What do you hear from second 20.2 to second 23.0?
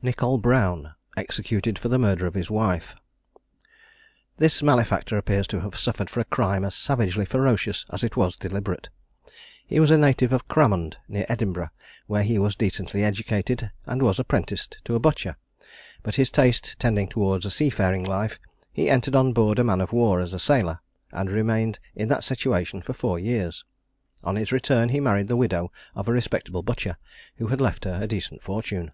as a sailor, and remained in that situation for